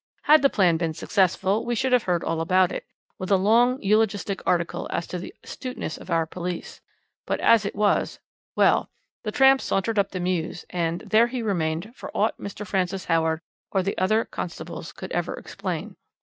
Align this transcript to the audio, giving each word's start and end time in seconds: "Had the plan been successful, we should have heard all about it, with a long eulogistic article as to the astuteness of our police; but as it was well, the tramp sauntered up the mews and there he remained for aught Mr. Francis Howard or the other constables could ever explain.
"Had 0.23 0.41
the 0.41 0.49
plan 0.49 0.77
been 0.77 0.95
successful, 0.95 1.63
we 1.63 1.75
should 1.75 1.91
have 1.93 2.01
heard 2.05 2.23
all 2.23 2.41
about 2.41 2.71
it, 2.71 2.87
with 3.19 3.29
a 3.29 3.35
long 3.35 3.79
eulogistic 3.83 4.41
article 4.47 4.87
as 4.89 5.05
to 5.05 5.19
the 5.19 5.31
astuteness 5.43 5.95
of 5.95 6.09
our 6.09 6.25
police; 6.25 6.81
but 7.27 7.39
as 7.39 7.65
it 7.67 7.75
was 7.75 8.19
well, 8.55 8.89
the 9.23 9.31
tramp 9.31 9.61
sauntered 9.61 9.99
up 9.99 10.09
the 10.09 10.19
mews 10.19 10.65
and 10.71 11.01
there 11.01 11.27
he 11.27 11.43
remained 11.43 11.93
for 11.95 12.09
aught 12.17 12.35
Mr. 12.39 12.65
Francis 12.65 13.05
Howard 13.05 13.41
or 13.71 13.83
the 13.83 13.95
other 13.99 14.25
constables 14.25 14.91
could 14.91 15.11
ever 15.11 15.35
explain. 15.35 15.95